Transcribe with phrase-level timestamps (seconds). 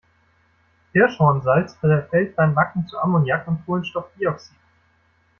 [0.93, 4.57] Hirschhornsalz zerfällt beim Backen zu Ammoniak und Kohlenstoffdioxid.